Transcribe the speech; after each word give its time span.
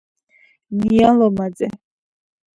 ნია 0.77 1.11
ლომაძე 1.19 1.71